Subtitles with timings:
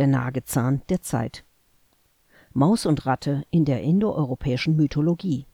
[0.00, 1.44] der Nagezahn der Zeit.
[2.54, 5.44] Maus und Ratte in der indoeuropäischen Mythologie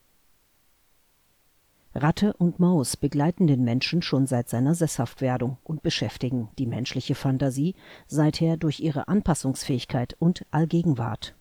[1.97, 7.75] Ratte und Maus begleiten den Menschen schon seit seiner Sesshaftwerdung und beschäftigen die menschliche Fantasie
[8.07, 11.35] seither durch ihre Anpassungsfähigkeit und Allgegenwart.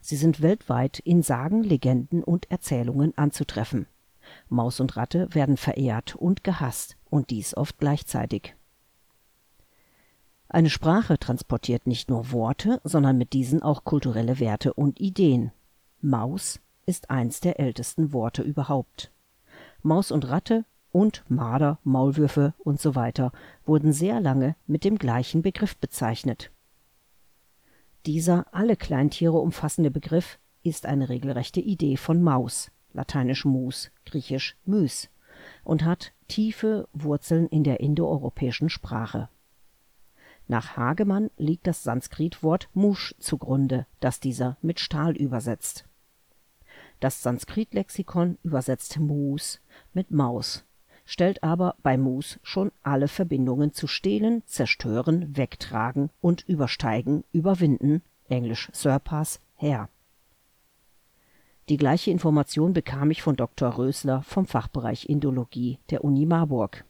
[0.00, 3.86] Sie sind weltweit in Sagen, Legenden und Erzählungen anzutreffen.
[4.48, 8.56] Maus und Ratte werden verehrt und gehasst, und dies oft gleichzeitig.
[10.50, 15.52] Eine Sprache transportiert nicht nur Worte, sondern mit diesen auch kulturelle Werte und Ideen.
[16.00, 19.12] Maus ist eins der ältesten Worte überhaupt.
[19.82, 23.30] Maus und Ratte und Marder, Maulwürfe und so weiter
[23.66, 26.50] wurden sehr lange mit dem gleichen Begriff bezeichnet.
[28.06, 35.10] Dieser alle Kleintiere umfassende Begriff ist eine regelrechte Idee von Maus, lateinisch mus, griechisch müs,
[35.62, 39.28] und hat tiefe Wurzeln in der indoeuropäischen Sprache
[40.48, 45.84] nach Hagemann liegt das Sanskritwort mush zugrunde, das dieser mit Stahl übersetzt.
[47.00, 49.60] Das Sanskritlexikon übersetzt mus
[49.92, 50.64] mit Maus,
[51.04, 58.70] stellt aber bei mus schon alle Verbindungen zu stehlen, zerstören, wegtragen und übersteigen, überwinden (englisch
[58.72, 59.90] surpass) her.
[61.68, 63.76] Die gleiche Information bekam ich von Dr.
[63.76, 66.86] Rösler vom Fachbereich Indologie der Uni Marburg,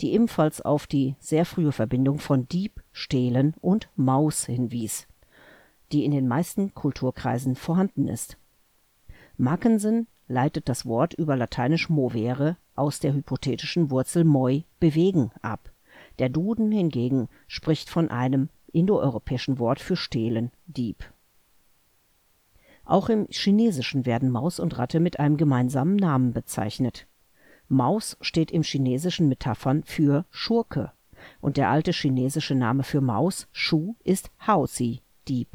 [0.00, 5.06] die ebenfalls auf die sehr frühe Verbindung von Dieb, Stehlen und Maus hinwies,
[5.92, 8.36] die in den meisten Kulturkreisen vorhanden ist.
[9.36, 15.70] Mackensen leitet das Wort über lateinisch movere aus der hypothetischen Wurzel moi „bewegen “ab,
[16.18, 21.12] der Duden hingegen spricht von einem indoeuropäischen Wort für stehlen, Dieb.
[22.84, 27.06] Auch im Chinesischen werden Maus und Ratte mit einem gemeinsamen Namen bezeichnet.
[27.68, 30.92] Maus steht im Chinesischen Metaphern für Schurke,
[31.40, 35.48] und der alte chinesische Name für Maus Shu ist Haozi, Dieb.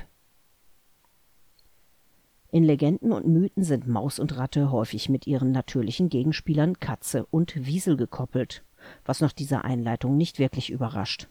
[2.52, 7.56] In Legenden und Mythen sind Maus und Ratte häufig mit ihren natürlichen Gegenspielern Katze und
[7.68, 8.64] Wiesel gekoppelt,
[9.06, 11.28] was nach dieser Einleitung nicht wirklich überrascht.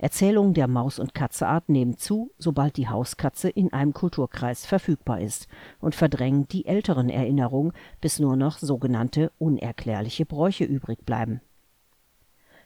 [0.00, 5.46] Erzählungen der Maus und Katze-Art nehmen zu, sobald die Hauskatze in einem Kulturkreis verfügbar ist
[5.78, 11.42] und verdrängen die älteren Erinnerungen, bis nur noch sogenannte unerklärliche Bräuche übrig bleiben.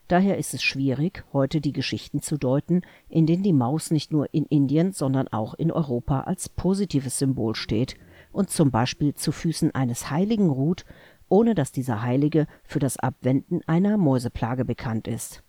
[0.06, 4.33] Daher ist es schwierig, heute die Geschichten zu deuten, in denen die Maus nicht nur
[4.33, 7.97] in Indien, sondern auch in Europa als positives Symbol steht
[8.31, 10.84] und zum Beispiel zu Füßen eines Heiligen ruht,
[11.28, 15.44] ohne dass dieser Heilige für das Abwenden einer Mäuseplage bekannt ist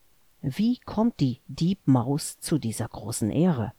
[0.45, 3.73] wie kommt die Diebmaus zu dieser großen Ehre?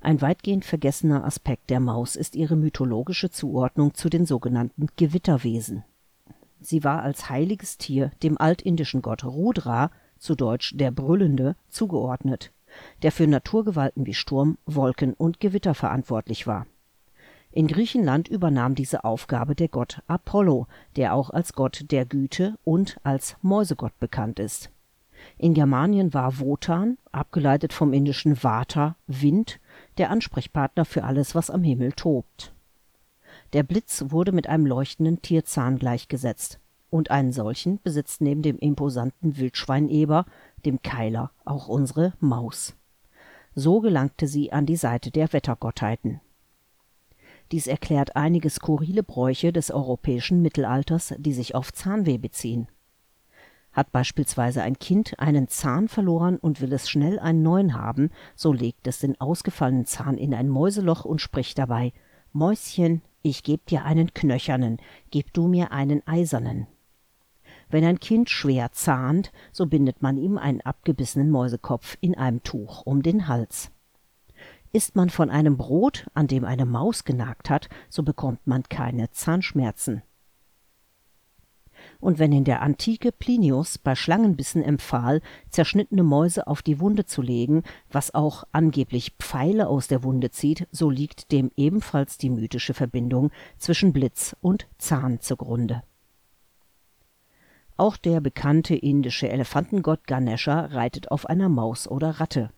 [0.00, 5.84] Ein weitgehend vergessener Aspekt der Maus ist ihre mythologische Zuordnung zu den sogenannten Gewitterwesen.
[6.60, 12.52] Sie war als heiliges Tier dem altindischen Gott Rudra zu deutsch der Brüllende zugeordnet,
[13.02, 16.66] der für Naturgewalten wie Sturm, Wolken und Gewitter verantwortlich war
[17.52, 22.98] in Griechenland übernahm diese Aufgabe der Gott Apollo, der auch als Gott der Güte und
[23.02, 24.70] als Mäusegott bekannt ist.
[25.36, 29.58] In Germanien war Wotan, abgeleitet vom indischen Vata Wind,
[29.98, 32.54] der Ansprechpartner für alles, was am Himmel tobt.
[33.52, 39.36] Der Blitz wurde mit einem leuchtenden Tierzahn gleichgesetzt, und einen solchen besitzt neben dem imposanten
[39.36, 40.24] Wildschweineber,
[40.64, 42.74] dem Keiler, auch unsere Maus.
[43.54, 46.20] So gelangte sie an die Seite der Wettergottheiten
[47.52, 52.68] dies erklärt einige skurrile Bräuche des europäischen Mittelalters, die sich auf Zahnweh beziehen.
[53.72, 58.52] Hat beispielsweise ein Kind einen Zahn verloren und will es schnell einen neuen haben, so
[58.52, 61.92] legt es den ausgefallenen Zahn in ein Mäuseloch und spricht dabei
[62.32, 64.78] Mäuschen, ich geb dir einen knöchernen,
[65.10, 66.66] gib du mir einen eisernen.
[67.68, 72.82] Wenn ein Kind schwer zahnt, so bindet man ihm einen abgebissenen Mäusekopf in einem Tuch
[72.84, 73.70] um den Hals
[74.72, 79.10] Isst man von einem Brot, an dem eine Maus genagt hat, so bekommt man keine
[79.10, 80.02] Zahnschmerzen.
[81.98, 87.22] Und wenn in der Antike Plinius bei Schlangenbissen empfahl, zerschnittene Mäuse auf die Wunde zu
[87.22, 92.74] legen, was auch angeblich Pfeile aus der Wunde zieht, so liegt dem ebenfalls die mythische
[92.74, 95.82] Verbindung zwischen Blitz und Zahn zugrunde.
[97.76, 102.50] Auch der bekannte indische Elefantengott Ganesha reitet auf einer Maus oder Ratte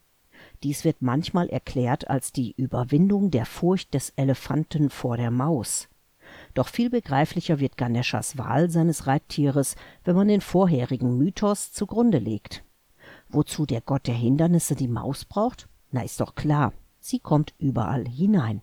[0.63, 5.89] dies wird manchmal erklärt als die Überwindung der Furcht des Elefanten vor der Maus.
[6.55, 12.65] Doch viel begreiflicher wird Ganeshas Wahl seines Reittieres, wenn man den vorherigen Mythos zugrunde legt.
[13.29, 15.69] Wozu der Gott der Hindernisse die Maus braucht?
[15.91, 18.63] Na, ist doch klar, sie kommt überall hinein.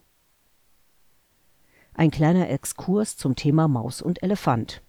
[1.94, 4.82] Ein kleiner Exkurs zum Thema Maus und Elefant.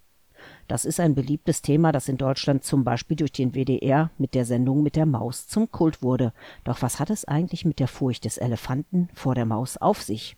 [0.68, 4.44] Das ist ein beliebtes Thema, das in Deutschland zum Beispiel durch den WDR mit der
[4.44, 6.32] Sendung mit der Maus zum Kult wurde.
[6.64, 10.36] Doch was hat es eigentlich mit der Furcht des Elefanten vor der Maus auf sich?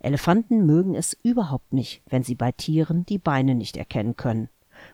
[0.00, 4.48] Elefanten mögen es überhaupt nicht, wenn sie bei Tieren die Beine nicht erkennen können.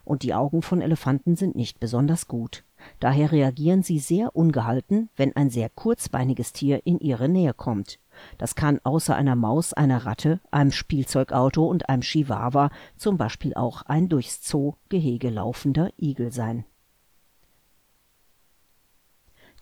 [0.05, 2.65] Und die Augen von Elefanten sind nicht besonders gut.
[3.01, 7.99] Daher reagieren sie sehr ungehalten, wenn ein sehr kurzbeiniges Tier in ihre Nähe kommt.
[8.39, 13.83] Das kann außer einer Maus, einer Ratte, einem Spielzeugauto und einem Chihuahua zum Beispiel auch
[13.83, 16.65] ein durchs Zoo-Gehege laufender Igel sein.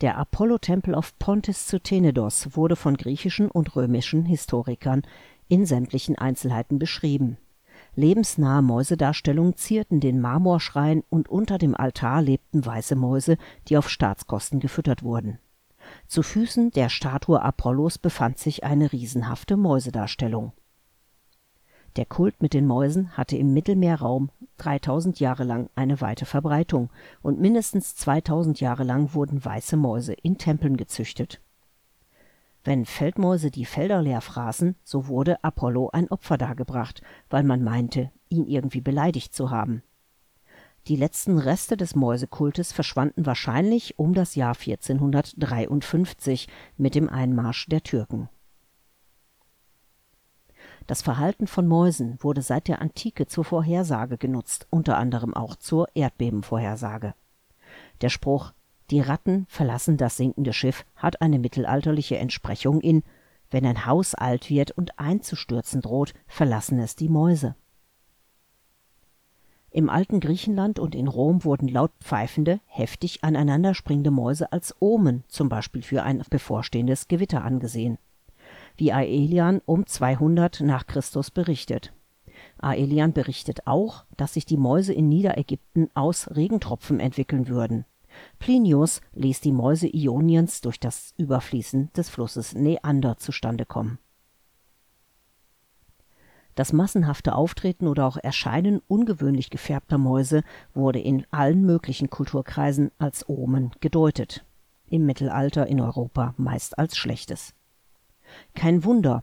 [0.00, 5.02] Der Apollotempel auf Pontis zu Tenedos wurde von griechischen und römischen Historikern
[5.48, 7.36] in sämtlichen Einzelheiten beschrieben.
[7.96, 13.36] Lebensnahe Mäusedarstellungen zierten den Marmorschrein und unter dem Altar lebten weiße Mäuse,
[13.68, 15.38] die auf Staatskosten gefüttert wurden
[16.06, 20.52] zu Füßen der Statue Apollos befand sich eine riesenhafte Mäusedarstellung.
[21.96, 26.90] Der Kult mit den Mäusen hatte im Mittelmeerraum 3000 Jahre lang eine weite Verbreitung
[27.20, 31.40] und mindestens 2000 Jahre lang wurden weiße Mäuse in Tempeln gezüchtet.
[32.62, 38.10] Wenn Feldmäuse die Felder leer fraßen, so wurde Apollo ein Opfer dargebracht, weil man meinte,
[38.28, 39.82] ihn irgendwie beleidigt zu haben
[40.88, 47.82] die letzten Reste des Mäusekultes verschwanden wahrscheinlich um das Jahr 1453 mit dem Einmarsch der
[47.82, 48.28] Türken.
[50.86, 55.86] Das Verhalten von Mäusen wurde seit der Antike zur Vorhersage genutzt, unter anderem auch zur
[55.94, 57.14] Erdbebenvorhersage.
[58.00, 58.52] Der Spruch
[58.90, 63.04] Die Ratten verlassen das sinkende Schiff hat eine mittelalterliche Entsprechung in
[63.50, 67.54] Wenn ein Haus alt wird und einzustürzen droht, verlassen es die Mäuse
[69.72, 75.48] im alten Griechenland und in Rom wurden laut pfeifende, heftig aneinanderspringende Mäuse als Omen, zum
[75.48, 77.98] Beispiel für ein bevorstehendes Gewitter angesehen.
[78.76, 81.92] Wie Aelian um 200 nach Christus berichtet.
[82.58, 87.84] Aelian berichtet auch, dass sich die Mäuse in Niederägypten aus Regentropfen entwickeln würden.
[88.40, 93.98] Plinius ließ die Mäuse Ioniens durch das Überfließen des Flusses Neander zustande kommen
[96.54, 100.42] das massenhafte Auftreten oder auch Erscheinen ungewöhnlich gefärbter Mäuse
[100.74, 104.44] wurde in allen möglichen Kulturkreisen als Omen gedeutet,
[104.86, 107.54] im Mittelalter in Europa meist als Schlechtes.
[108.54, 109.22] Kein Wunder,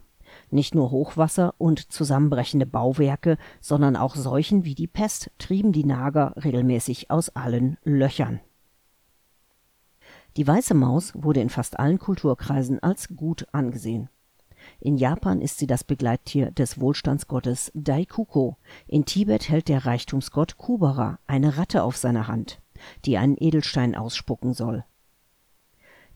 [0.49, 6.33] nicht nur Hochwasser und zusammenbrechende Bauwerke, sondern auch Seuchen wie die Pest trieben die Nager
[6.43, 8.39] regelmäßig aus allen Löchern.
[10.35, 14.09] Die weiße Maus wurde in fast allen Kulturkreisen als gut angesehen
[14.79, 21.19] in Japan ist sie das Begleittier des Wohlstandsgottes Daikuko, in Tibet hält der Reichtumsgott Kubara
[21.27, 22.61] eine Ratte auf seiner Hand,
[23.05, 24.85] die einen Edelstein ausspucken soll.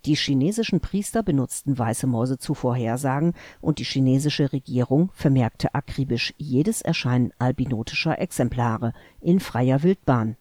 [0.05, 6.81] Die chinesischen Priester benutzten weiße Mäuse zu Vorhersagen und die chinesische Regierung vermerkte akribisch jedes
[6.81, 10.37] Erscheinen albinotischer Exemplare in freier Wildbahn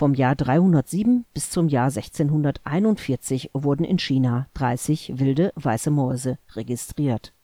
[0.00, 7.34] vom Jahr 307 bis zum Jahr 1641 wurden in China 30 wilde weiße Mäuse registriert.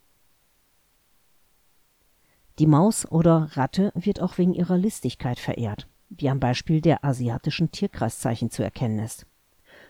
[2.59, 7.73] Die Maus oder Ratte wird auch wegen ihrer Listigkeit verehrt, wie am Beispiel der asiatischen
[7.73, 9.27] Tierkreiszeichen zu erkennen ist.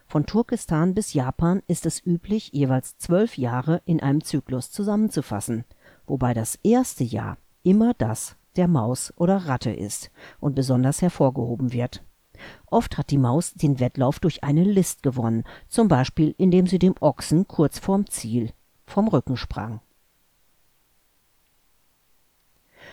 [0.09, 5.65] Von Turkestan bis Japan ist es üblich, jeweils zwölf Jahre in einem Zyklus zusammenzufassen,
[6.05, 10.11] wobei das erste Jahr immer das der Maus oder Ratte ist
[10.41, 12.03] und besonders hervorgehoben wird
[12.67, 16.95] Oft hat die Maus den Wettlauf durch eine List gewonnen, zum Beispiel indem sie dem
[17.01, 18.53] Ochsen kurz vorm Ziel
[18.87, 19.81] vom Rücken sprang.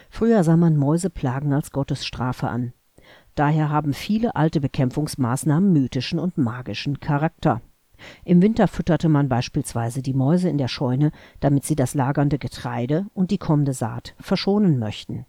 [0.09, 2.73] Früher sah man Mäuseplagen als Gottes Strafe an.
[3.35, 7.61] Daher haben viele alte Bekämpfungsmaßnahmen mythischen und magischen Charakter.
[8.25, 13.05] Im Winter fütterte man beispielsweise die Mäuse in der Scheune, damit sie das lagernde Getreide
[13.13, 15.25] und die kommende Saat verschonen möchten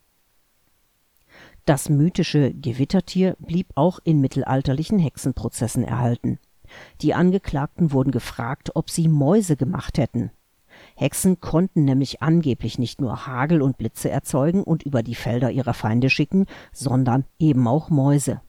[1.64, 6.38] das mythische Gewittertier blieb auch in mittelalterlichen Hexenprozessen erhalten.
[7.00, 10.30] Die Angeklagten wurden gefragt, ob sie Mäuse gemacht hätten.
[10.96, 15.74] Hexen konnten nämlich angeblich nicht nur Hagel und Blitze erzeugen und über die Felder ihrer
[15.74, 18.40] Feinde schicken, sondern eben auch Mäuse.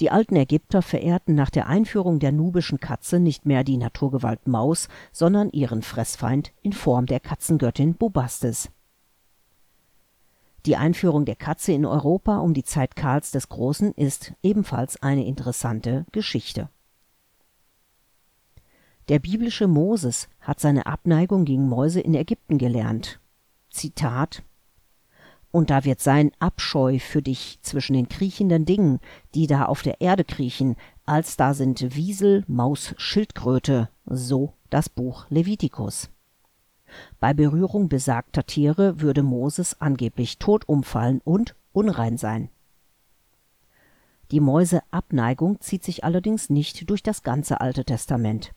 [0.00, 4.88] Die alten Ägypter verehrten nach der Einführung der nubischen Katze nicht mehr die Naturgewalt Maus,
[5.12, 8.70] sondern ihren Fressfeind in Form der Katzengöttin Bubastis
[10.66, 15.26] die Einführung der Katze in Europa um die Zeit Karls des Großen ist ebenfalls eine
[15.26, 16.70] interessante Geschichte.
[19.08, 23.20] Der biblische Moses hat seine Abneigung gegen Mäuse in Ägypten gelernt.
[23.68, 24.42] Zitat
[25.50, 29.00] Und da wird sein Abscheu für dich zwischen den kriechenden Dingen,
[29.34, 35.26] die da auf der Erde kriechen, als da sind Wiesel, Maus, Schildkröte, so das Buch
[35.28, 36.08] Levitikus
[37.20, 42.50] Bei Berührung besagter Tiere würde Moses angeblich tot umfallen und unrein sein.
[44.30, 48.52] Die Mäuseabneigung zieht sich allerdings nicht durch das ganze Alte Testament.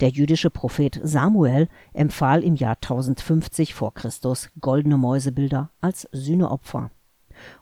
[0.00, 3.90] Der jüdische Prophet Samuel empfahl im Jahr 1050 v.
[3.90, 4.10] Chr.
[4.60, 6.90] goldene Mäusebilder als Sühneopfer.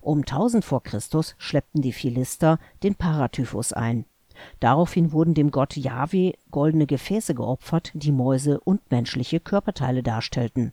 [0.00, 0.81] Um 1000 v.
[0.81, 1.00] Chr.
[1.38, 4.04] schleppten die Philister den Paratyphus ein.
[4.61, 10.73] Daraufhin wurden dem Gott Jahwe goldene Gefäße geopfert, die Mäuse und menschliche Körperteile darstellten.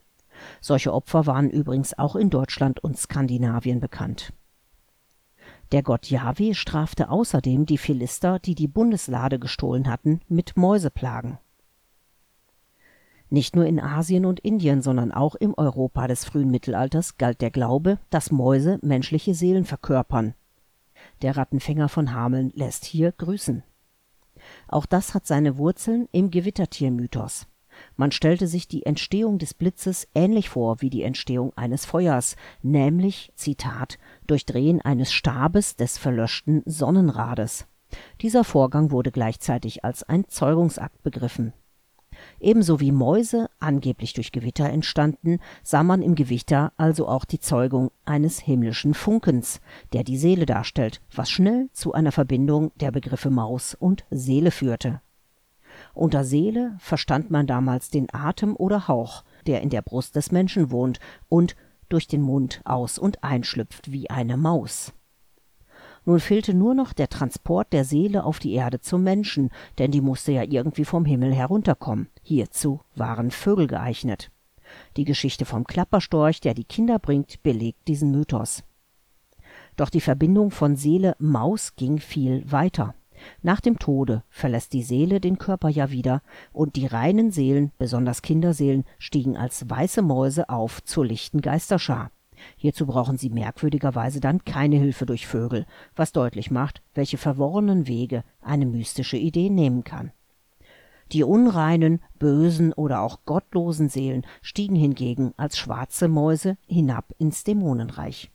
[0.59, 4.33] Solche Opfer waren übrigens auch in Deutschland und Skandinavien bekannt.
[5.71, 11.37] Der Gott Jahwe strafte außerdem die Philister, die die Bundeslade gestohlen hatten, mit Mäuseplagen
[13.31, 17.49] nicht nur in Asien und Indien, sondern auch im Europa des frühen Mittelalters galt der
[17.49, 20.33] Glaube, dass Mäuse menschliche Seelen verkörpern.
[21.21, 23.63] Der Rattenfänger von Hameln lässt hier grüßen.
[24.67, 27.47] Auch das hat seine Wurzeln im Gewittertiermythos.
[27.95, 33.31] Man stellte sich die Entstehung des Blitzes ähnlich vor wie die Entstehung eines Feuers, nämlich,
[33.35, 33.97] Zitat,
[34.27, 37.67] durch Drehen eines Stabes des verlöschten Sonnenrades.
[38.21, 41.53] Dieser Vorgang wurde gleichzeitig als ein Zeugungsakt begriffen
[42.39, 47.91] Ebenso wie Mäuse angeblich durch Gewitter entstanden, sah man im Gewitter also auch die Zeugung
[48.05, 49.61] eines himmlischen Funkens,
[49.93, 55.01] der die Seele darstellt, was schnell zu einer Verbindung der Begriffe Maus und Seele führte.
[55.93, 60.71] Unter Seele verstand man damals den Atem oder Hauch, der in der Brust des Menschen
[60.71, 61.55] wohnt und
[61.89, 64.93] durch den Mund aus und einschlüpft wie eine Maus
[66.05, 70.01] nun fehlte nur noch der Transport der Seele auf die Erde zum Menschen, denn die
[70.01, 72.07] musste ja irgendwie vom Himmel herunterkommen.
[72.23, 74.31] Hierzu waren Vögel geeignet.
[74.97, 78.63] Die Geschichte vom Klapperstorch, der die Kinder bringt, belegt diesen Mythos.
[79.75, 82.95] Doch die Verbindung von Seele Maus ging viel weiter.
[83.43, 88.23] Nach dem Tode verlässt die Seele den Körper ja wieder, und die reinen Seelen, besonders
[88.23, 92.11] Kinderseelen, stiegen als weiße Mäuse auf zur lichten Geisterschar.
[92.57, 98.23] Hierzu brauchen sie merkwürdigerweise dann keine Hilfe durch Vögel, was deutlich macht, welche verworrenen Wege
[98.41, 100.11] eine mystische Idee nehmen kann.
[101.11, 108.31] Die unreinen, bösen oder auch gottlosen Seelen stiegen hingegen als schwarze Mäuse hinab ins Dämonenreich.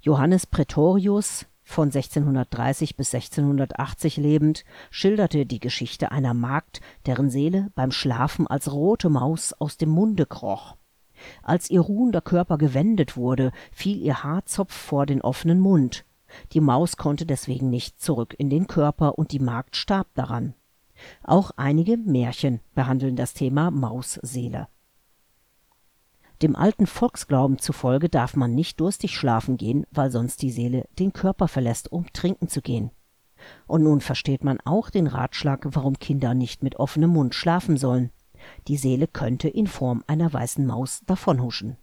[0.00, 7.90] Johannes Praetorius, von 1630 bis 1680 lebend, schilderte die Geschichte einer Magd, deren Seele beim
[7.90, 10.76] Schlafen als rote Maus aus dem Munde kroch.
[11.42, 16.04] Als ihr ruhender Körper gewendet wurde, fiel ihr Haarzopf vor den offenen Mund.
[16.52, 20.54] Die Maus konnte deswegen nicht zurück in den Körper und die Magd starb daran.
[21.22, 24.68] Auch einige Märchen behandeln das Thema Mausseele.
[26.42, 31.12] Dem alten Volksglauben zufolge darf man nicht durstig schlafen gehen, weil sonst die Seele den
[31.12, 32.90] Körper verlässt, um trinken zu gehen.
[33.66, 38.10] Und nun versteht man auch den Ratschlag, warum Kinder nicht mit offenem Mund schlafen sollen.
[38.68, 41.76] Die Seele könnte in Form einer weißen Maus davonhuschen.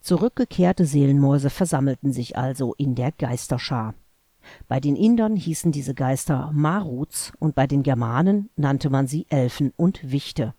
[0.00, 3.94] Zurückgekehrte Seelenmäuse versammelten sich also in der Geisterschar.
[4.68, 9.72] Bei den Indern hießen diese Geister Maruts und bei den Germanen nannte man sie Elfen
[9.76, 10.54] und Wichte.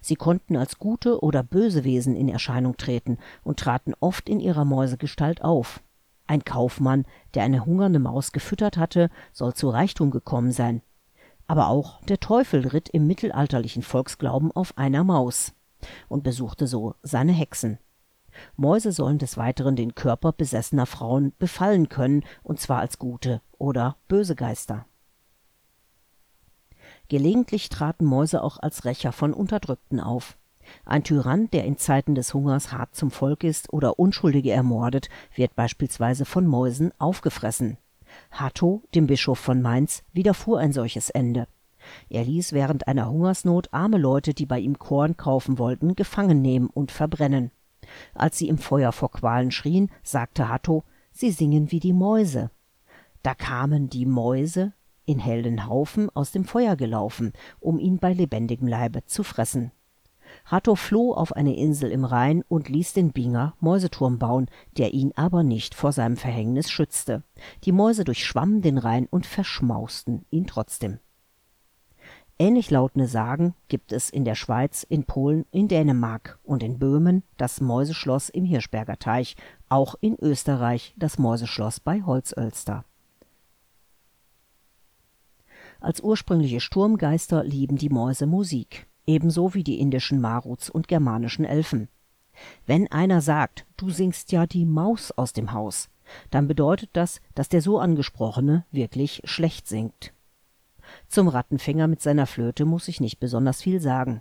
[0.00, 4.64] Sie konnten als gute oder böse Wesen in Erscheinung treten und traten oft in ihrer
[4.64, 5.82] Mäusegestalt auf.
[6.26, 10.80] Ein Kaufmann, der eine hungernde Maus gefüttert hatte, soll zu Reichtum gekommen sein,
[11.46, 15.52] aber auch der Teufel ritt im mittelalterlichen Volksglauben auf einer Maus
[16.08, 17.78] und besuchte so seine Hexen.
[18.56, 23.96] Mäuse sollen des Weiteren den Körper besessener Frauen befallen können, und zwar als gute oder
[24.08, 24.86] böse Geister.
[27.08, 30.36] Gelegentlich traten Mäuse auch als Rächer von Unterdrückten auf.
[30.86, 35.54] Ein Tyrann, der in Zeiten des Hungers hart zum Volk ist oder Unschuldige ermordet, wird
[35.54, 37.76] beispielsweise von Mäusen aufgefressen
[38.34, 41.46] Hatto, dem Bischof von Mainz, widerfuhr ein solches Ende.
[42.08, 46.68] Er ließ während einer Hungersnot arme Leute, die bei ihm Korn kaufen wollten, gefangen nehmen
[46.68, 47.50] und verbrennen.
[48.14, 52.50] Als sie im Feuer vor Qualen schrien, sagte Hatto, sie singen wie die Mäuse.
[53.22, 54.72] Da kamen die Mäuse
[55.06, 59.70] in hellen Haufen aus dem Feuer gelaufen, um ihn bei lebendigem Leibe zu fressen.
[60.44, 65.12] Hatto floh auf eine Insel im Rhein und ließ den Binger Mäuseturm bauen, der ihn
[65.16, 67.22] aber nicht vor seinem Verhängnis schützte.
[67.64, 70.98] Die Mäuse durchschwammen den Rhein und verschmausten ihn trotzdem.
[72.38, 77.22] Ähnlich lautende Sagen gibt es in der Schweiz, in Polen, in Dänemark und in Böhmen
[77.36, 79.36] das Mäuseschloss im Hirschberger Teich,
[79.68, 82.84] auch in Österreich das Mäuseschloss bei Holzölster.
[85.80, 91.88] Als ursprüngliche Sturmgeister lieben die Mäuse Musik ebenso wie die indischen Maruts und germanischen Elfen.
[92.66, 95.88] Wenn einer sagt, du singst ja die Maus aus dem Haus,
[96.30, 100.12] dann bedeutet das, dass der so angesprochene wirklich schlecht singt.
[101.08, 104.20] Zum Rattenfänger mit seiner Flöte muss ich nicht besonders viel sagen.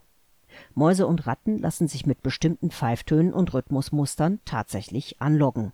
[0.75, 5.73] Mäuse und Ratten lassen sich mit bestimmten Pfeiftönen und Rhythmusmustern tatsächlich anlocken.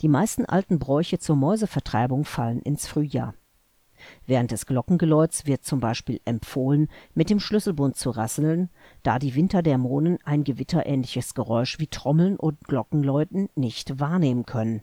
[0.00, 3.34] Die meisten alten Bräuche zur Mäusevertreibung fallen ins Frühjahr.
[4.26, 8.70] Während des Glockengeläuts wird zum Beispiel empfohlen, mit dem Schlüsselbund zu rasseln,
[9.02, 14.82] da die Winterdämonen ein gewitterähnliches Geräusch wie Trommeln und Glockenläuten nicht wahrnehmen können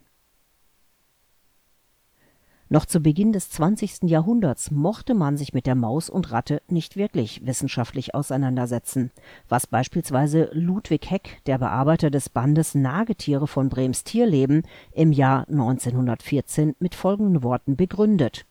[2.68, 4.02] noch zu Beginn des 20.
[4.02, 9.12] Jahrhunderts mochte man sich mit der Maus und Ratte nicht wirklich wissenschaftlich auseinandersetzen,
[9.48, 16.74] was beispielsweise Ludwig Heck, der Bearbeiter des Bandes Nagetiere von Brems Tierleben, im Jahr 1914
[16.80, 18.46] mit folgenden Worten begründet: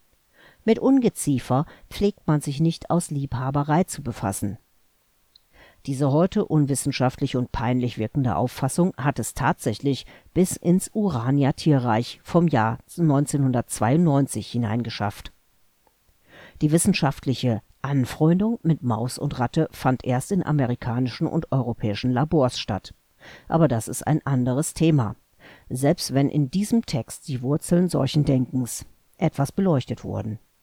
[0.65, 4.57] Mit Ungeziefer pflegt man sich nicht aus Liebhaberei zu befassen
[5.85, 12.79] diese heute unwissenschaftlich und peinlich wirkende Auffassung hat es tatsächlich bis ins Urania-Tierreich vom Jahr
[12.97, 15.31] 1992 hineingeschafft.
[16.61, 22.95] Die wissenschaftliche Anfreundung mit Maus und Ratte fand erst in amerikanischen und europäischen Labors statt.
[23.47, 25.15] Aber das ist ein anderes Thema,
[25.69, 30.39] selbst wenn in diesem Text die Wurzeln solchen Denkens etwas beleuchtet wurden